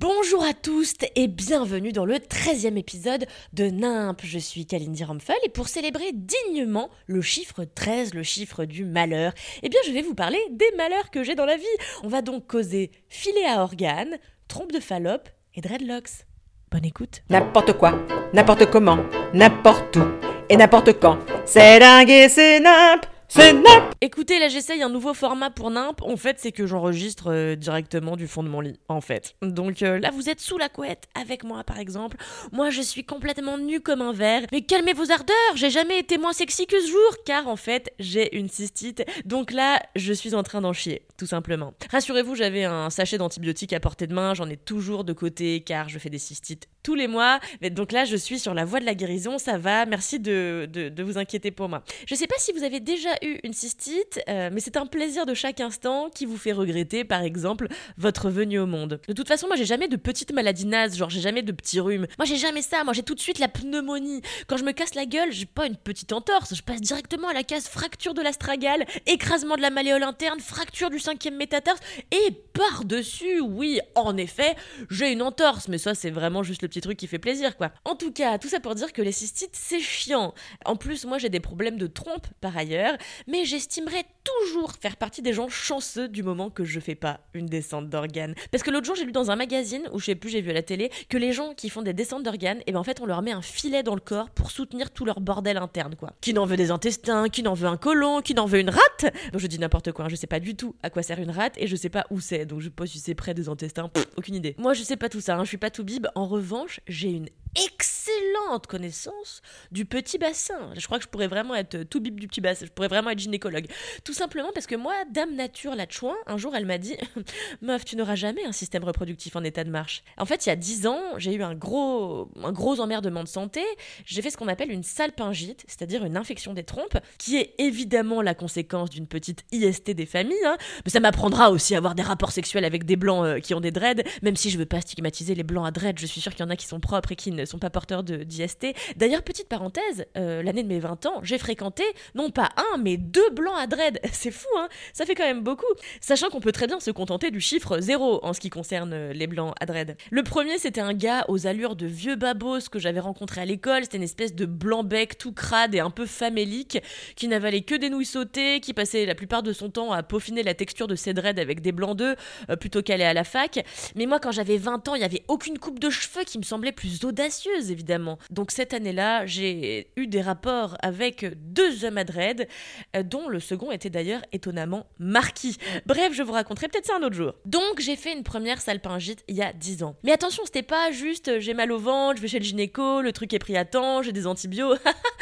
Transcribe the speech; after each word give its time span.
Bonjour 0.00 0.42
à 0.44 0.52
tous 0.52 0.94
et 1.14 1.28
bienvenue 1.28 1.92
dans 1.92 2.04
le 2.04 2.16
13e 2.16 2.76
épisode 2.76 3.26
de 3.52 3.66
Nimp. 3.70 4.20
Je 4.24 4.40
suis 4.40 4.66
Kalindi 4.66 5.04
Ramphel 5.04 5.36
et 5.44 5.48
pour 5.48 5.68
célébrer 5.68 6.10
dignement 6.12 6.90
le 7.06 7.22
chiffre 7.22 7.64
13, 7.64 8.12
le 8.12 8.24
chiffre 8.24 8.64
du 8.64 8.84
malheur, 8.84 9.32
eh 9.62 9.68
bien 9.68 9.78
je 9.86 9.92
vais 9.92 10.02
vous 10.02 10.16
parler 10.16 10.40
des 10.50 10.70
malheurs 10.76 11.12
que 11.12 11.22
j'ai 11.22 11.36
dans 11.36 11.46
la 11.46 11.56
vie. 11.56 11.64
On 12.02 12.08
va 12.08 12.22
donc 12.22 12.48
causer 12.48 12.90
filet 13.08 13.46
à 13.46 13.62
organes, 13.62 14.18
trompe 14.48 14.72
de 14.72 14.80
Fallope 14.80 15.28
et 15.54 15.60
dreadlocks. 15.60 16.26
Bonne 16.72 16.84
écoute. 16.84 17.22
N'importe 17.30 17.74
quoi, 17.74 17.96
n'importe 18.32 18.68
comment, 18.68 18.98
n'importe 19.32 19.96
où 19.96 20.04
et 20.48 20.56
n'importe 20.56 20.98
quand. 20.98 21.18
C'est 21.46 21.78
dingue 21.78 22.10
et 22.10 22.28
c'est 22.28 22.58
nimp, 22.58 23.06
c'est 23.34 23.52
nimp. 23.52 23.94
Écoutez, 24.00 24.38
là 24.38 24.48
j'essaye 24.48 24.82
un 24.82 24.88
nouveau 24.88 25.12
format 25.12 25.50
pour 25.50 25.70
Nimp. 25.70 26.02
En 26.02 26.16
fait, 26.16 26.38
c'est 26.38 26.52
que 26.52 26.66
j'enregistre 26.66 27.32
euh, 27.32 27.56
directement 27.56 28.16
du 28.16 28.28
fond 28.28 28.42
de 28.42 28.48
mon 28.48 28.60
lit, 28.60 28.78
en 28.88 29.00
fait. 29.00 29.34
Donc 29.42 29.82
euh, 29.82 29.98
là, 29.98 30.10
vous 30.12 30.28
êtes 30.28 30.40
sous 30.40 30.56
la 30.56 30.68
couette, 30.68 31.08
avec 31.14 31.42
moi 31.42 31.64
par 31.64 31.78
exemple. 31.78 32.16
Moi, 32.52 32.70
je 32.70 32.80
suis 32.80 33.04
complètement 33.04 33.58
nue 33.58 33.80
comme 33.80 34.02
un 34.02 34.12
verre. 34.12 34.42
Mais 34.52 34.62
calmez 34.62 34.92
vos 34.92 35.10
ardeurs, 35.10 35.34
j'ai 35.56 35.70
jamais 35.70 35.98
été 35.98 36.16
moins 36.16 36.32
sexy 36.32 36.66
que 36.66 36.80
ce 36.80 36.86
jour, 36.88 37.16
car 37.24 37.48
en 37.48 37.56
fait, 37.56 37.92
j'ai 37.98 38.36
une 38.36 38.48
cystite. 38.48 39.04
Donc 39.24 39.52
là, 39.52 39.80
je 39.96 40.12
suis 40.12 40.34
en 40.34 40.42
train 40.42 40.60
d'en 40.60 40.72
chier, 40.72 41.02
tout 41.16 41.26
simplement. 41.26 41.74
Rassurez-vous, 41.90 42.36
j'avais 42.36 42.64
un 42.64 42.90
sachet 42.90 43.18
d'antibiotiques 43.18 43.72
à 43.72 43.80
portée 43.80 44.06
de 44.06 44.14
main, 44.14 44.34
j'en 44.34 44.48
ai 44.48 44.56
toujours 44.56 45.02
de 45.02 45.12
côté, 45.12 45.60
car 45.62 45.88
je 45.88 45.98
fais 45.98 46.10
des 46.10 46.18
cystites 46.18 46.68
tous 46.84 46.94
les 46.94 47.08
mois. 47.08 47.40
Donc 47.72 47.90
là, 47.90 48.04
je 48.04 48.14
suis 48.14 48.38
sur 48.38 48.54
la 48.54 48.64
voie 48.64 48.78
de 48.78 48.84
la 48.84 48.94
guérison, 48.94 49.38
ça 49.38 49.58
va. 49.58 49.86
Merci 49.86 50.20
de, 50.20 50.68
de, 50.70 51.02
vous 51.02 51.18
inquiéter 51.18 51.50
pour 51.50 51.68
moi. 51.68 51.82
Je 52.06 52.14
sais 52.14 52.28
pas 52.28 52.36
si 52.38 52.52
vous 52.52 52.62
avez 52.62 52.78
déjà 52.78 53.10
eu 53.22 53.38
une 53.42 53.52
cystite, 53.52 54.20
euh, 54.28 54.50
mais 54.52 54.60
c'est 54.60 54.76
un 54.76 54.86
plaisir 54.86 55.26
de 55.26 55.34
chaque 55.34 55.60
instant 55.60 56.10
qui 56.14 56.26
vous 56.26 56.36
fait 56.36 56.52
regretter, 56.52 57.04
par 57.04 57.22
exemple, 57.22 57.68
votre 57.98 58.30
venue 58.30 58.58
au 58.58 58.66
monde. 58.66 59.00
De 59.08 59.12
toute 59.12 59.26
façon, 59.26 59.46
moi, 59.46 59.56
j'ai 59.56 59.64
jamais 59.64 59.88
de 59.88 59.96
petites 59.96 60.32
maladies 60.32 60.66
nazes, 60.66 60.96
genre 60.96 61.10
j'ai 61.10 61.20
jamais 61.20 61.42
de 61.42 61.52
petits 61.52 61.80
rhumes. 61.80 62.06
Moi, 62.18 62.26
j'ai 62.26 62.36
jamais 62.36 62.62
ça. 62.62 62.84
Moi, 62.84 62.92
j'ai 62.92 63.02
tout 63.02 63.14
de 63.14 63.20
suite 63.20 63.38
la 63.38 63.48
pneumonie. 63.48 64.20
Quand 64.46 64.56
je 64.56 64.64
me 64.64 64.72
casse 64.72 64.94
la 64.94 65.06
gueule, 65.06 65.32
j'ai 65.32 65.46
pas 65.46 65.66
une 65.66 65.76
petite 65.76 66.12
entorse. 66.12 66.54
Je 66.54 66.62
passe 66.62 66.82
directement 66.82 67.28
à 67.28 67.32
la 67.32 67.44
case 67.44 67.66
fracture 67.66 68.12
de 68.12 68.20
l'astragale, 68.20 68.84
écrasement 69.06 69.56
de 69.56 69.62
la 69.62 69.70
malléole 69.70 70.02
interne, 70.02 70.40
fracture 70.40 70.90
du 70.90 70.98
cinquième 70.98 71.36
métatarse, 71.36 71.80
et 72.12 72.32
par-dessus, 72.52 73.40
oui, 73.40 73.80
en 73.94 74.16
effet, 74.18 74.54
j'ai 74.90 75.10
une 75.10 75.22
entorse. 75.22 75.68
Mais 75.68 75.78
ça, 75.78 75.94
c'est 75.94 76.10
vraiment 76.10 76.42
juste 76.42 76.62
le 76.62 76.68
petit 76.74 76.80
truc 76.80 76.98
qui 76.98 77.06
fait 77.06 77.18
plaisir, 77.18 77.56
quoi. 77.56 77.70
En 77.84 77.94
tout 77.94 78.12
cas, 78.12 78.38
tout 78.38 78.48
ça 78.48 78.58
pour 78.58 78.74
dire 78.74 78.92
que 78.92 79.02
les 79.02 79.12
cystites, 79.12 79.54
c'est 79.54 79.80
chiant. 79.80 80.34
En 80.64 80.76
plus, 80.76 81.04
moi, 81.04 81.18
j'ai 81.18 81.28
des 81.28 81.40
problèmes 81.40 81.78
de 81.78 81.86
trompe 81.86 82.26
par 82.40 82.56
ailleurs, 82.56 82.96
mais 83.28 83.44
j'estimerais 83.44 84.04
toujours 84.24 84.72
faire 84.72 84.96
partie 84.96 85.22
des 85.22 85.32
gens 85.32 85.48
chanceux 85.48 86.08
du 86.08 86.22
moment 86.22 86.50
que 86.50 86.64
je 86.64 86.80
fais 86.80 86.94
pas 86.94 87.20
une 87.34 87.46
descente 87.46 87.88
d'organes. 87.88 88.34
Parce 88.50 88.64
que 88.64 88.70
l'autre 88.70 88.86
jour, 88.86 88.96
j'ai 88.96 89.04
lu 89.04 89.12
dans 89.12 89.30
un 89.30 89.36
magazine, 89.36 89.88
ou 89.92 90.00
je 90.00 90.06
sais 90.06 90.14
plus, 90.14 90.30
j'ai 90.30 90.40
vu 90.40 90.50
à 90.50 90.54
la 90.54 90.62
télé, 90.62 90.90
que 91.08 91.18
les 91.18 91.32
gens 91.32 91.54
qui 91.54 91.70
font 91.70 91.82
des 91.82 91.92
descentes 91.92 92.24
d'organes, 92.24 92.60
et 92.66 92.72
ben 92.72 92.80
en 92.80 92.84
fait, 92.84 93.00
on 93.00 93.06
leur 93.06 93.22
met 93.22 93.32
un 93.32 93.42
filet 93.42 93.82
dans 93.82 93.94
le 93.94 94.00
corps 94.00 94.30
pour 94.30 94.50
soutenir 94.50 94.90
tout 94.90 95.04
leur 95.04 95.20
bordel 95.20 95.58
interne, 95.58 95.94
quoi. 95.94 96.12
Qui 96.20 96.34
n'en 96.34 96.46
veut 96.46 96.56
des 96.56 96.70
intestins, 96.70 97.28
qui 97.28 97.42
n'en 97.42 97.54
veut 97.54 97.68
un 97.68 97.76
côlon, 97.76 98.20
qui 98.20 98.34
n'en 98.34 98.46
veut 98.46 98.58
une 98.58 98.70
rate 98.70 99.12
je 99.44 99.46
dis 99.46 99.58
n'importe 99.58 99.92
quoi, 99.92 100.06
hein, 100.06 100.08
je 100.08 100.16
sais 100.16 100.26
pas 100.26 100.40
du 100.40 100.56
tout 100.56 100.74
à 100.82 100.88
quoi 100.88 101.02
sert 101.02 101.18
une 101.18 101.30
rate, 101.30 101.54
et 101.58 101.66
je 101.66 101.76
sais 101.76 101.90
pas 101.90 102.06
où 102.10 102.18
c'est, 102.20 102.46
donc 102.46 102.60
je 102.60 102.66
sais 102.66 102.70
pas 102.70 102.86
si 102.86 102.98
c'est 102.98 103.14
près 103.14 103.34
des 103.34 103.48
intestins, 103.48 103.90
aucune 104.16 104.34
idée. 104.34 104.54
Moi, 104.58 104.72
je 104.72 104.82
sais 104.82 104.96
pas 104.96 105.10
tout 105.10 105.20
ça, 105.20 105.36
hein, 105.36 105.44
je 105.44 105.48
suis 105.48 105.58
pas 105.58 105.70
tout 105.70 105.84
bib. 105.84 106.06
En 106.14 106.26
revanche, 106.26 106.63
j'ai 106.86 107.10
une 107.10 107.28
excellente 107.56 108.66
connaissance 108.66 109.42
du 109.70 109.84
petit 109.84 110.18
bassin. 110.18 110.70
Je 110.76 110.84
crois 110.86 110.98
que 110.98 111.04
je 111.04 111.08
pourrais 111.08 111.28
vraiment 111.28 111.54
être 111.54 111.82
tout 111.84 112.00
bip 112.00 112.18
du 112.18 112.28
petit 112.28 112.40
bassin, 112.40 112.66
je 112.66 112.70
pourrais 112.70 112.88
vraiment 112.88 113.10
être 113.10 113.18
gynécologue. 113.18 113.66
Tout 114.04 114.12
simplement 114.12 114.50
parce 114.54 114.66
que 114.66 114.74
moi, 114.74 114.94
Dame 115.10 115.34
Nature 115.34 115.74
la 115.74 115.88
chouin, 115.88 116.16
un 116.26 116.36
jour 116.36 116.54
elle 116.54 116.66
m'a 116.66 116.78
dit 116.78 116.96
Meuf, 117.62 117.84
tu 117.84 117.96
n'auras 117.96 118.14
jamais 118.14 118.44
un 118.44 118.52
système 118.52 118.84
reproductif 118.84 119.36
en 119.36 119.44
état 119.44 119.64
de 119.64 119.70
marche. 119.70 120.02
En 120.18 120.26
fait, 120.26 120.46
il 120.46 120.48
y 120.48 120.52
a 120.52 120.56
10 120.56 120.86
ans, 120.86 121.00
j'ai 121.18 121.34
eu 121.34 121.42
un 121.42 121.54
gros, 121.54 122.30
un 122.42 122.52
gros 122.52 122.80
emmerdement 122.80 123.22
de 123.22 123.28
santé. 123.28 123.62
J'ai 124.04 124.22
fait 124.22 124.30
ce 124.30 124.36
qu'on 124.36 124.48
appelle 124.48 124.70
une 124.70 124.82
salpingite, 124.82 125.64
c'est-à-dire 125.66 126.04
une 126.04 126.16
infection 126.16 126.54
des 126.54 126.64
trompes, 126.64 126.98
qui 127.18 127.36
est 127.36 127.54
évidemment 127.58 128.22
la 128.22 128.34
conséquence 128.34 128.90
d'une 128.90 129.06
petite 129.06 129.44
IST 129.52 129.90
des 129.90 130.06
familles. 130.06 130.36
hein. 130.44 130.56
Mais 130.84 130.90
ça 130.90 131.00
m'apprendra 131.00 131.50
aussi 131.50 131.74
à 131.74 131.78
avoir 131.78 131.94
des 131.94 132.02
rapports 132.02 132.32
sexuels 132.32 132.64
avec 132.64 132.84
des 132.84 132.96
blancs 132.96 133.24
euh, 133.24 133.40
qui 133.40 133.54
ont 133.54 133.60
des 133.60 133.70
dreads, 133.70 134.02
même 134.22 134.36
si 134.36 134.50
je 134.50 134.58
veux 134.58 134.66
pas 134.66 134.80
stigmatiser 134.80 135.34
les 135.34 135.42
blancs 135.42 135.66
à 135.66 135.70
dreads. 135.70 135.98
Je 135.98 136.06
suis 136.06 136.20
sûre 136.20 136.32
qu'il 136.32 136.44
y 136.44 136.48
en 136.48 136.50
a 136.50 136.56
qui 136.56 136.66
sont 136.66 136.80
propres 136.80 137.12
et 137.12 137.16
qui 137.16 137.30
ne 137.30 137.43
sont 137.46 137.58
pas 137.58 137.70
porteurs 137.70 138.02
d'IST. 138.02 138.66
D'ailleurs, 138.96 139.22
petite 139.22 139.48
parenthèse, 139.48 140.06
euh, 140.16 140.42
l'année 140.42 140.62
de 140.62 140.68
mes 140.68 140.80
20 140.80 141.06
ans, 141.06 141.20
j'ai 141.22 141.38
fréquenté 141.38 141.84
non 142.14 142.30
pas 142.30 142.50
un, 142.56 142.78
mais 142.78 142.96
deux 142.96 143.30
blancs 143.30 143.56
à 143.58 143.66
dread. 143.66 144.00
C'est 144.12 144.30
fou, 144.30 144.48
hein 144.58 144.68
Ça 144.92 145.04
fait 145.04 145.14
quand 145.14 145.24
même 145.24 145.42
beaucoup. 145.42 145.64
Sachant 146.00 146.28
qu'on 146.28 146.40
peut 146.40 146.52
très 146.52 146.66
bien 146.66 146.80
se 146.80 146.90
contenter 146.90 147.30
du 147.30 147.40
chiffre 147.40 147.80
zéro 147.80 148.24
en 148.24 148.32
ce 148.32 148.40
qui 148.40 148.50
concerne 148.50 148.92
euh, 148.92 149.12
les 149.12 149.26
blancs 149.26 149.54
à 149.60 149.66
dread. 149.66 149.96
Le 150.10 150.22
premier, 150.22 150.58
c'était 150.58 150.80
un 150.80 150.94
gars 150.94 151.24
aux 151.28 151.46
allures 151.46 151.76
de 151.76 151.86
vieux 151.86 152.16
babos 152.16 152.68
que 152.70 152.78
j'avais 152.78 153.00
rencontré 153.00 153.40
à 153.40 153.44
l'école. 153.44 153.84
C'était 153.84 153.96
une 153.96 154.02
espèce 154.02 154.34
de 154.34 154.46
blanc-bec 154.46 155.18
tout 155.18 155.32
crade 155.32 155.74
et 155.74 155.80
un 155.80 155.90
peu 155.90 156.06
famélique 156.06 156.78
qui 157.16 157.28
n'avalait 157.28 157.62
que 157.62 157.74
des 157.74 157.90
nouilles 157.90 158.04
sautées, 158.04 158.60
qui 158.60 158.72
passait 158.74 159.06
la 159.06 159.14
plupart 159.14 159.42
de 159.42 159.52
son 159.52 159.70
temps 159.70 159.92
à 159.92 160.02
peaufiner 160.02 160.42
la 160.42 160.54
texture 160.54 160.86
de 160.86 160.94
ses 160.94 161.14
dreads 161.14 161.40
avec 161.40 161.60
des 161.60 161.72
blancs 161.72 161.96
d'œufs 161.96 162.16
euh, 162.50 162.56
plutôt 162.56 162.82
qu'aller 162.82 163.04
à 163.04 163.14
la 163.14 163.24
fac. 163.24 163.64
Mais 163.94 164.06
moi, 164.06 164.20
quand 164.20 164.32
j'avais 164.32 164.56
20 164.56 164.88
ans, 164.88 164.94
il 164.94 165.02
y 165.02 165.04
avait 165.04 165.24
aucune 165.28 165.58
coupe 165.58 165.78
de 165.78 165.90
cheveux 165.90 166.24
qui 166.24 166.38
me 166.38 166.42
semblait 166.42 166.72
plus 166.72 167.04
audacieuse, 167.04 167.33
évidemment. 167.70 168.18
Donc 168.30 168.50
cette 168.50 168.74
année-là, 168.74 169.26
j'ai 169.26 169.88
eu 169.96 170.06
des 170.06 170.20
rapports 170.20 170.76
avec 170.80 171.26
deux 171.52 171.84
hommes 171.84 171.98
à 171.98 172.04
dread, 172.04 172.48
euh, 172.96 173.02
dont 173.02 173.28
le 173.28 173.40
second 173.40 173.70
était 173.70 173.90
d'ailleurs 173.90 174.22
étonnamment 174.32 174.86
marquis. 174.98 175.56
Bref, 175.86 176.12
je 176.12 176.22
vous 176.22 176.32
raconterai 176.32 176.68
peut-être 176.68 176.86
ça 176.86 176.96
un 176.98 177.02
autre 177.02 177.14
jour. 177.14 177.34
Donc 177.44 177.80
j'ai 177.80 177.96
fait 177.96 178.12
une 178.12 178.22
première 178.22 178.60
salpingite 178.60 179.24
il 179.28 179.36
y 179.36 179.42
a 179.42 179.52
10 179.52 179.82
ans. 179.82 179.96
Mais 180.04 180.12
attention, 180.12 180.42
c'était 180.44 180.62
pas 180.62 180.92
juste 180.92 181.28
euh, 181.28 181.40
j'ai 181.40 181.54
mal 181.54 181.72
au 181.72 181.78
ventre, 181.78 182.16
je 182.16 182.22
vais 182.22 182.28
chez 182.28 182.38
le 182.38 182.44
gynéco, 182.44 183.00
le 183.00 183.12
truc 183.12 183.32
est 183.32 183.38
pris 183.38 183.56
à 183.56 183.64
temps, 183.64 184.02
j'ai 184.02 184.12
des 184.12 184.26
antibiotiques. 184.26 184.82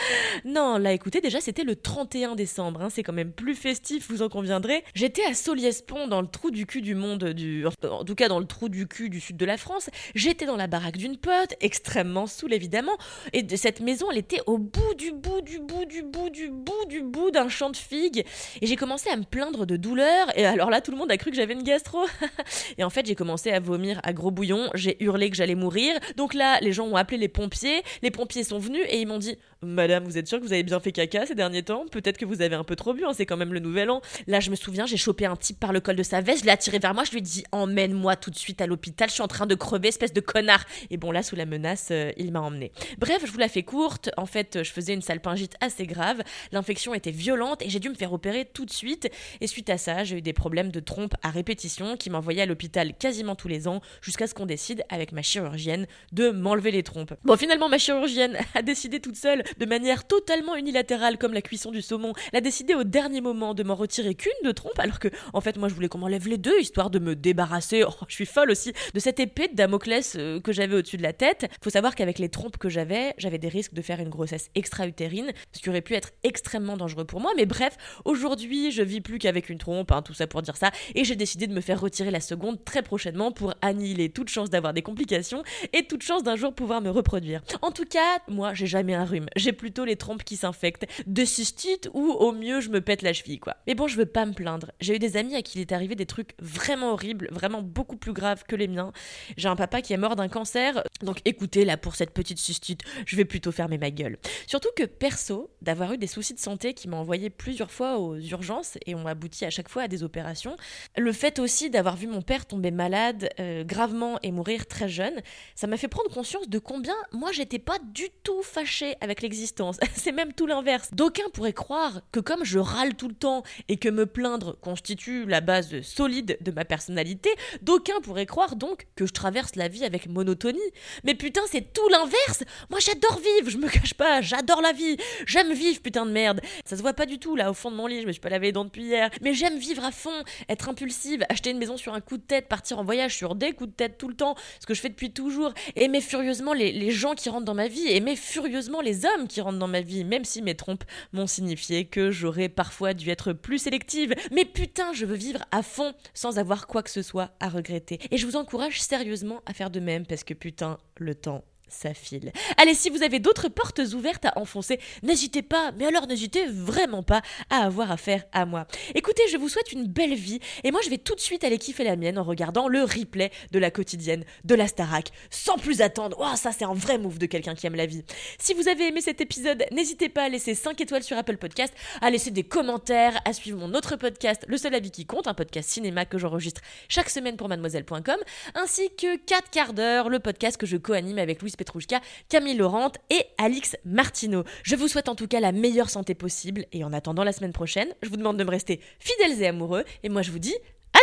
non, 0.45 0.79
là 0.79 0.93
écoutez, 0.93 1.21
déjà 1.21 1.41
c'était 1.41 1.65
le 1.65 1.77
31 1.77 2.35
décembre, 2.35 2.83
hein, 2.83 2.91
c'est 2.91 3.03
quand 3.03 3.13
même 3.13 3.33
plus 3.33 3.55
festif, 3.55 4.11
vous 4.11 4.23
en 4.23 4.29
conviendrez. 4.29 4.85
J'étais 4.95 5.25
à 5.25 5.35
Soliespont, 5.35 6.09
dans 6.09 6.21
le 6.21 6.27
trou 6.27 6.51
du 6.51 6.67
cul 6.67 6.81
du 6.81 6.95
monde, 6.95 7.25
du... 7.25 7.67
en 7.67 8.05
tout 8.05 8.15
cas 8.15 8.29
dans 8.29 8.39
le 8.39 8.47
trou 8.47 8.69
du 8.69 8.87
cul 8.87 9.09
du 9.09 9.21
sud 9.21 9.37
de 9.37 9.45
la 9.45 9.57
France. 9.57 9.91
J'étais 10.15 10.47
dans 10.47 10.57
la 10.57 10.67
baraque 10.67 10.97
d'une 10.97 11.17
pote, 11.17 11.55
extrêmement 11.61 12.27
saoule 12.27 12.53
évidemment, 12.53 12.97
et 13.33 13.43
de 13.43 13.57
cette 13.57 13.81
maison, 13.81 14.11
elle 14.11 14.19
était 14.19 14.41
au 14.47 14.59
bout 14.59 14.95
du 14.97 15.13
bout 15.13 15.41
du 15.41 15.59
bout 15.59 15.85
du 15.85 16.03
bout 16.03 16.31
du 16.31 16.51
bout 16.51 16.87
du 16.89 17.03
bout 17.03 17.31
d'un 17.31 17.49
champ 17.49 17.71
de 17.71 17.77
figues. 17.77 18.25
Et 18.61 18.67
j'ai 18.67 18.77
commencé 18.77 19.11
à 19.11 19.17
me 19.17 19.25
plaindre 19.25 19.67
de 19.67 19.77
douleur, 19.77 20.27
et 20.37 20.45
alors 20.47 20.71
là 20.71 20.81
tout 20.81 20.91
le 20.91 20.97
monde 20.97 21.11
a 21.11 21.17
cru 21.17 21.31
que 21.31 21.37
j'avais 21.37 21.55
une 21.55 21.63
gastro. 21.63 22.05
et 22.79 22.85
en 22.85 22.91
fait 22.91 23.07
j'ai 23.07 23.15
commencé 23.15 23.51
à 23.51 23.61
vomir 23.61 24.01
à 24.03 24.13
gros 24.13 24.31
bouillon, 24.31 24.71
j'ai 24.75 25.03
hurlé 25.03 25.31
que 25.31 25.37
j'allais 25.37 25.55
mourir. 25.55 25.95
Donc 26.17 26.35
là 26.35 26.59
les 26.61 26.73
gens 26.73 26.87
ont 26.87 26.97
appelé 26.97 27.19
les 27.19 27.29
pompiers, 27.29 27.83
les 28.03 28.11
pompiers 28.11 28.45
sont 28.45 28.59
venus 28.59 28.85
et 28.89 29.01
ils 29.01 29.07
m'ont 29.07 29.19
dit 29.19 29.37
Madame, 29.63 29.92
vous 30.01 30.19
êtes 30.19 30.27
sûre 30.27 30.39
que 30.39 30.45
vous 30.45 30.53
avez 30.53 30.63
bien 30.63 30.81
fait 30.81 30.93
caca 30.93 31.27
ces 31.27 31.35
derniers 31.35 31.63
temps? 31.63 31.85
Peut-être 31.91 32.19
que 32.19 32.25
vous 32.25 32.43
avez 32.43 32.55
un 32.55 32.65
peu 32.65 32.77
trop 32.77 32.95
bu, 32.95 33.05
hein, 33.05 33.13
c'est 33.15 33.27
quand 33.27 33.37
même 33.37 33.53
le 33.53 33.61
nouvel 33.61 33.91
an. 33.91 34.01
Là, 34.27 34.41
je 34.41 34.51
me 34.51 34.57
souviens, 34.57 34.87
j'ai 34.87 34.97
chopé 34.97 35.27
un 35.27 35.37
type 35.37 35.59
par 35.59 35.73
le 35.73 35.81
col 35.81 35.97
de 35.97 36.03
sa 36.03 36.21
veste, 36.21 36.41
je 36.41 36.47
l'ai 36.47 36.53
attiré 36.53 36.79
vers 36.79 36.95
moi, 36.95 37.05
je 37.05 37.11
lui 37.11 37.19
ai 37.19 37.23
dit 37.23 37.45
Emmène-moi 37.53 38.17
tout 38.17 38.31
de 38.31 38.37
suite 38.37 38.61
à 38.61 38.67
l'hôpital, 38.67 39.09
je 39.09 39.15
suis 39.15 39.23
en 39.23 39.29
train 39.29 39.47
de 39.47 39.55
crever, 39.55 39.89
espèce 39.89 40.13
de 40.13 40.21
connard. 40.21 40.65
Et 40.91 40.97
bon, 40.97 41.11
là, 41.11 41.23
sous 41.23 41.37
la 41.37 41.47
menace, 41.47 41.89
euh, 41.91 42.13
il 42.17 42.33
m'a 42.33 42.41
emmené. 42.41 42.73
Bref, 42.99 43.23
je 43.25 43.31
vous 43.31 43.39
la 43.39 43.49
fais 43.49 43.63
courte. 43.63 44.11
En 44.17 44.27
fait, 44.27 44.63
je 44.63 44.71
faisais 44.71 44.95
une 44.95 45.03
salpingite 45.03 45.55
assez 45.61 45.87
grave. 45.87 46.23
L'infection 46.53 46.95
était 46.95 47.11
violente 47.11 47.63
et 47.63 47.71
j'ai 47.71 47.81
dû 47.81 47.89
me 47.89 47.95
faire 47.95 48.13
opérer 48.13 48.45
tout 48.45 48.65
de 48.65 48.71
suite. 48.71 49.11
Et 49.41 49.47
suite 49.47 49.71
à 49.71 49.79
ça, 49.79 50.05
j'ai 50.05 50.19
eu 50.19 50.23
des 50.23 50.33
problèmes 50.33 50.71
de 50.71 50.81
trompe 50.81 51.15
à 51.23 51.31
répétition 51.31 51.97
qui 51.97 52.11
m'envoyaient 52.11 52.43
à 52.43 52.47
l'hôpital 52.47 52.95
quasiment 52.95 53.35
tous 53.35 53.49
les 53.49 53.69
ans 53.69 53.81
jusqu'à 54.01 54.27
ce 54.27 54.35
qu'on 54.35 54.47
décide 54.47 54.85
avec 54.89 55.13
ma 55.13 55.23
chirurgienne 55.23 55.87
de 56.13 56.31
m'enlever 56.31 56.71
les 56.71 56.83
trompes. 56.83 57.15
Bon, 57.25 57.37
finalement, 57.37 57.69
ma 57.69 57.79
chirurgienne 57.79 58.39
a 58.55 58.63
décidé 58.63 59.01
toute 59.01 59.17
seule, 59.17 59.43
de 59.59 59.67
manière 59.67 59.82
totalement 60.07 60.57
unilatérale 60.57 61.19
comme 61.19 61.33
la 61.33 61.43
cuisson 61.43 61.71
du 61.71 61.83
saumon, 61.83 62.13
elle 62.33 62.39
a 62.39 62.41
décidé 62.41 62.75
au 62.75 62.85
dernier 62.85 63.21
moment 63.21 63.55
de 63.55 63.63
m'en 63.63 63.75
retirer 63.75 64.15
qu'une 64.15 64.33
de 64.45 64.53
trompe 64.53 64.79
alors 64.79 64.99
que, 64.99 65.09
en 65.33 65.41
fait, 65.41 65.57
moi 65.57 65.69
je 65.69 65.75
voulais 65.75 65.89
qu'on 65.89 65.99
m'enlève 65.99 66.29
les 66.29 66.39
deux 66.39 66.59
histoire 66.61 66.91
de 66.91 66.99
me 66.99 67.15
débarrasser, 67.15 67.85
oh, 67.89 67.93
je 68.09 68.15
suis 68.15 68.27
folle 68.27 68.51
aussi, 68.51 68.73
de 68.95 69.01
cette 69.01 69.21
épée 69.21 69.49
de 69.49 69.55
Damoclès 69.55 70.17
euh, 70.17 70.41
que 70.41 70.53
j'avais 70.53 70.77
au-dessus 70.77 70.97
de 70.97 71.03
la 71.03 71.13
tête. 71.13 71.51
Faut 71.63 71.71
savoir 71.71 71.95
qu'avec 71.95 72.19
les 72.19 72.29
trompes 72.29 72.57
que 72.57 72.69
j'avais, 72.69 73.15
j'avais 73.19 73.39
des 73.39 73.49
risques 73.49 73.75
de 73.75 73.83
faire 73.83 74.01
une 74.01 74.09
grossesse 74.09 74.51
extra-utérine, 74.55 75.33
ce 75.53 75.61
qui 75.61 75.69
aurait 75.69 75.81
pu 75.81 75.95
être 75.95 76.11
extrêmement 76.23 76.77
dangereux 76.77 77.05
pour 77.05 77.21
moi. 77.21 77.33
Mais 77.37 77.47
bref, 77.47 77.77
aujourd'hui, 78.05 78.71
je 78.71 78.83
vis 78.83 79.01
plus 79.01 79.19
qu'avec 79.19 79.49
une 79.49 79.59
trompe, 79.59 79.93
hein, 79.93 80.03
tout 80.03 80.15
ça 80.15 80.27
pour 80.27 80.43
dire 80.43 80.57
ça, 80.57 80.71
et 80.95 81.05
j'ai 81.05 81.17
décidé 81.17 81.47
de 81.47 81.55
me 81.55 81.61
faire 81.61 81.81
retirer 81.81 82.11
la 82.11 82.21
seconde 82.21 82.65
très 82.65 82.83
prochainement 82.83 83.33
pour 83.33 83.55
annihiler 83.61 84.11
toute 84.11 84.29
chance 84.29 84.51
d'avoir 84.51 84.73
des 84.73 84.83
complications 84.83 85.43
et 85.73 85.87
toute 85.87 86.03
chance 86.03 86.23
d'un 86.23 86.37
jour 86.37 86.55
pouvoir 86.55 86.81
me 86.81 86.91
reproduire. 86.91 87.43
En 87.63 87.71
tout 87.71 87.85
cas, 87.85 88.19
moi, 88.29 88.55
j'ai 88.55 88.67
jamais 88.67 88.95
un 88.95 89.05
rhume. 89.05 89.27
J'ai 89.37 89.53
les 89.81 89.97
trompes 89.97 90.25
qui 90.25 90.37
s'infectent, 90.37 90.87
de 91.07 91.25
cystite 91.25 91.89
ou 91.95 92.11
au 92.11 92.33
mieux 92.33 92.61
je 92.61 92.71
me 92.71 92.81
pète 92.81 93.03
la 93.03 93.13
cheville, 93.13 93.39
quoi. 93.39 93.57
Mais 93.67 93.75
bon, 93.75 93.87
je 93.87 93.97
veux 93.97 94.07
pas 94.07 94.27
me 94.27 94.33
plaindre. 94.33 94.73
J'ai 94.81 94.97
eu 94.97 94.99
des 94.99 95.17
amis 95.17 95.35
à 95.35 95.43
qui 95.43 95.59
il 95.59 95.61
est 95.61 95.73
arrivé 95.73 95.95
des 95.95 96.07
trucs 96.07 96.35
vraiment 96.39 96.93
horribles, 96.93 97.29
vraiment 97.31 97.63
beaucoup 97.63 97.97
plus 97.97 98.13
graves 98.13 98.45
que 98.47 98.57
les 98.57 98.69
miens. 98.69 98.93
J'ai 99.37 99.49
un 99.49 99.57
papa 99.57 99.83
qui 99.83 99.93
est 99.93 99.99
mort 99.99 100.17
d'un 100.17 100.29
cancer, 100.29 100.83
donc 101.03 101.21
écoutez, 101.25 101.65
là, 101.65 101.77
pour 101.77 101.95
cette 101.95 102.13
petite 102.13 102.39
cystite, 102.39 102.83
je 103.07 103.17
vais 103.17 103.25
plutôt 103.25 103.53
fermer 103.53 103.79
ma 103.79 103.91
gueule. 103.91 104.19
Surtout 104.47 104.71
que 104.77 104.85
perso, 104.85 105.51
d'avoir 105.61 105.93
eu 105.93 105.99
des 105.99 106.07
soucis 106.07 106.35
de 106.35 106.41
santé 106.41 106.75
qui 106.75 106.89
m'ont 106.89 106.99
envoyé 106.99 107.31
plusieurs 107.31 107.71
fois 107.71 107.99
aux 107.99 108.17
urgences 108.17 108.79
et 108.87 108.95
ont 108.95 109.07
abouti 109.07 109.45
à 109.45 109.51
chaque 109.51 109.69
fois 109.69 109.83
à 109.83 109.89
des 109.89 110.03
opérations, 110.03 110.57
le 110.97 111.13
fait 111.13 111.39
aussi 111.39 111.71
d'avoir 111.71 111.97
vu 111.97 112.07
mon 112.07 112.23
père 112.23 112.47
tomber 112.47 112.71
malade 112.71 113.31
euh, 113.41 113.65
gravement 113.65 114.19
et 114.23 114.33
mourir 114.33 114.67
très 114.67 114.89
jeune, 114.89 115.21
ça 115.55 115.67
m'a 115.67 115.77
fait 115.77 115.89
prendre 115.89 116.11
conscience 116.11 116.49
de 116.49 116.59
combien 116.59 116.95
moi 117.13 117.33
j'étais 117.33 117.59
pas 117.59 117.79
du 117.93 118.09
tout 118.23 118.43
fâchée 118.43 118.95
avec 119.01 119.23
l'existence. 119.23 119.62
C'est 119.95 120.13
même 120.13 120.33
tout 120.33 120.47
l'inverse. 120.47 120.91
D'aucuns 120.93 121.31
pourraient 121.33 121.53
croire 121.53 122.01
que 122.11 122.21
comme 122.21 122.45
je 122.45 122.59
râle 122.59 122.95
tout 122.95 123.09
le 123.09 123.15
temps 123.15 123.43
et 123.69 123.77
que 123.77 123.89
me 123.89 124.07
plaindre 124.07 124.59
constitue 124.61 125.27
la 125.27 125.41
base 125.41 125.81
solide 125.83 126.39
de 126.41 126.51
ma 126.51 126.65
personnalité, 126.65 127.31
d'aucuns 127.63 128.01
pourraient 128.03 128.27
croire 128.27 128.57
donc 128.57 128.87
que 128.97 129.07
je 129.07 129.13
traverse 129.13 129.55
la 129.57 129.69
vie 129.69 129.85
avec 129.85 130.09
monotonie. 130.09 130.61
Mais 131.05 131.15
putain, 131.15 131.43
c'est 131.51 131.73
tout 131.73 131.89
l'inverse. 131.89 132.45
Moi 132.71 132.81
j'adore 132.81 133.19
vivre, 133.19 133.51
je 133.51 133.59
me 133.59 133.69
cache 133.69 133.95
pas, 133.95 134.21
j'adore 134.21 134.61
la 134.61 134.73
vie, 134.73 134.97
j'aime 135.27 135.53
vivre, 135.53 135.81
putain 135.81 136.07
de 136.07 136.11
merde. 136.11 136.41
Ça 136.65 136.77
se 136.77 136.83
voit 136.83 136.95
pas 136.95 137.07
du 137.07 137.19
tout 137.19 137.37
là 137.37 137.51
au 137.51 137.55
fond 137.55 137.71
de 137.71 137.77
mon 137.77 137.87
lit, 137.87 138.03
je 138.03 138.07
me 138.07 138.13
suis 138.13 138.21
pas 138.21 138.31
lavé 138.31 138.49
les 138.49 138.53
dents 138.53 138.65
depuis 138.65 138.85
hier, 138.85 139.11
mais 139.21 139.35
j'aime 139.35 139.59
vivre 139.59 139.85
à 139.85 139.93
fond, 139.93 140.25
être 140.49 140.69
impulsive, 140.69 141.25
acheter 141.29 141.51
une 141.51 141.59
maison 141.59 141.77
sur 141.77 141.95
un 141.95 142.01
coup 142.01 142.17
de 142.17 142.23
tête, 142.23 142.49
partir 142.49 142.79
en 142.79 142.85
voyage 142.85 143.17
sur 143.17 143.35
des 143.35 143.53
coups 143.53 143.71
de 143.71 143.75
tête 143.75 143.99
tout 143.99 144.09
le 144.09 144.15
temps, 144.15 144.35
ce 144.61 144.67
que 144.67 144.75
je 144.75 144.81
fais 144.81 144.89
depuis 144.89 145.13
toujours, 145.13 145.53
aimer 145.77 146.01
furieusement 146.01 146.53
les, 146.53 146.73
les 146.73 146.91
gens 146.91 147.15
qui 147.15 147.29
rentrent 147.29 147.45
dans 147.45 147.55
ma 147.55 147.69
vie, 147.69 147.87
aimer 147.89 148.17
furieusement 148.17 148.81
les 148.81 149.05
hommes 149.05 149.29
qui 149.29 149.41
rentrent 149.41 149.52
dans 149.59 149.69
ma 149.69 149.81
vie, 149.81 150.05
même 150.05 150.25
si 150.25 150.43
mes 150.43 150.55
trompes 150.55 150.85
m'ont 151.13 151.27
signifié 151.27 151.87
que 151.87 152.11
j'aurais 152.11 152.49
parfois 152.49 152.95
dû 152.95 153.11
être 153.11 153.33
plus 153.33 153.59
sélective. 153.59 154.15
Mais 154.33 154.45
putain, 154.45 154.93
je 154.93 155.07
veux 155.07 155.17
vivre 155.17 155.45
à 155.51 155.63
fond 155.63 155.93
sans 156.15 156.39
avoir 156.39 156.67
quoi 156.67 156.83
que 156.83 156.91
ce 156.91 157.03
soit 157.03 157.31
à 157.41 157.49
regretter. 157.49 157.99
Et 158.11 158.17
je 158.17 158.27
vous 158.27 158.37
encourage 158.37 158.81
sérieusement 158.81 159.43
à 159.47 159.53
faire 159.53 159.71
de 159.71 159.81
même 159.81 160.07
parce 160.07 160.25
que 160.25 160.35
putain, 160.35 160.79
le 160.97 161.15
temps 161.15 161.45
ça 161.69 161.95
file. 161.95 162.33
Allez, 162.59 162.75
si 162.75 162.91
vous 162.91 163.03
avez 163.03 163.19
d'autres 163.19 163.49
portes 163.49 163.81
ouvertes 163.95 164.27
à 164.27 164.39
enfoncer, 164.39 164.79
n'hésitez 165.03 165.43
pas, 165.43 165.73
mais 165.73 165.87
alors 165.87 166.07
n'hésitez 166.07 166.47
vraiment 166.47 167.03
pas 167.03 167.23
à 167.51 167.65
avoir 167.65 167.91
affaire 167.91 168.25
à 168.33 168.45
moi. 168.47 168.67
Écoutez, 168.95 169.23
je 169.31 169.37
vous 169.37 169.49
souhaite 169.49 169.73
une 169.73 169.87
belle 169.87 170.15
vie, 170.15 170.41
et 170.65 170.71
moi 170.71 170.81
je 170.85 170.91
vais 170.91 170.99
tout 170.99 171.15
de 171.15 171.21
suite 171.21 171.45
aller 171.45 171.59
kiffer 171.59 171.85
la 171.85 171.97
mienne 171.97 172.19
en 172.19 172.25
regardant 172.25 172.69
le 172.69 172.83
replay 172.83 173.31
de 173.51 173.59
la 173.59 173.71
quotidienne 173.71 174.25
de 174.45 174.55
la 174.55 174.69
Starac, 174.69 175.11
sans 175.31 175.57
plus 175.57 175.81
attendre. 175.81 176.19
Waouh, 176.19 176.37
ça 176.37 176.53
c'est 176.53 176.65
un 176.65 176.75
vrai 176.75 176.99
move 176.99 177.19
de 177.19 177.27
quelqu'un 177.27 177.55
qui 177.55 177.67
aime 177.67 177.75
la 177.75 177.87
vie. 177.87 178.05
Si 178.39 178.55
vous 178.55 178.69
avez 178.69 178.89
aimé 178.89 179.01
cet 179.01 179.21
épisode, 179.21 179.65
n'hésitez 179.73 180.09
pas 180.09 180.25
à 180.25 180.29
laisser 180.29 180.55
5 180.55 180.81
étoiles 180.81 181.03
sur 181.03 181.17
Apple 181.17 181.39
Podcast, 181.39 181.75
à 182.01 182.11
laisser 182.11 182.31
des 182.31 182.45
commentaires, 182.45 183.21
à 183.25 183.33
suivre 183.33 183.59
mon 183.59 183.75
autre 183.75 183.97
podcast, 183.97 184.45
Le 184.47 184.57
seul 184.57 184.75
avis 184.75 184.91
qui 184.91 185.07
compte, 185.07 185.27
un 185.27 185.35
podcast 185.35 185.71
cinéma 185.71 186.05
que 186.05 186.19
j'enregistre 186.19 186.61
chaque 186.89 187.09
semaine 187.09 187.37
pour 187.37 187.49
mademoiselle.com, 187.49 188.19
ainsi 188.55 188.91
que 188.97 189.17
4 189.17 189.51
quarts 189.51 189.73
d'heure, 189.73 190.09
le 190.09 190.19
podcast 190.19 190.57
que 190.57 190.67
je 190.67 190.77
co-anime 190.77 191.19
avec 191.19 191.41
Louis 191.41 191.53
Petrouchka, 191.63 192.01
Camille 192.29 192.57
Laurent 192.57 192.91
et 193.11 193.25
Alix 193.39 193.77
Martineau. 193.85 194.45
Je 194.65 194.75
vous 194.75 194.89
souhaite 194.89 195.09
en 195.09 195.15
tout 195.15 195.29
cas 195.29 195.41
la 195.41 195.53
meilleure 195.53 195.91
santé 195.91 196.15
possible 196.15 196.67
et 196.73 196.83
en 196.85 196.93
attendant 196.93 197.25
la 197.25 197.33
semaine 197.33 197.53
prochaine, 197.53 197.89
je 198.03 198.09
vous 198.09 198.17
demande 198.17 198.37
de 198.37 198.45
me 198.45 198.51
rester 198.51 198.81
fidèles 198.99 199.41
et 199.43 199.47
amoureux 199.47 199.85
et 200.03 200.09
moi 200.09 200.23
je 200.23 200.31
vous 200.31 200.39
dis 200.39 200.55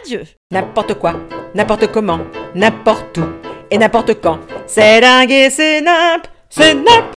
adieu. 0.03 0.23
N'importe 0.51 0.95
quoi, 0.95 1.15
n'importe 1.55 1.91
comment, 1.91 2.19
n'importe 2.55 3.17
où 3.17 3.25
et 3.71 3.77
n'importe 3.77 4.19
quand. 4.21 4.39
C'est 4.67 5.01
dingue 5.01 5.31
et 5.31 5.49
c'est 5.49 5.81
nimp, 5.81 6.27
c'est 6.49 6.75
nimp. 6.75 7.18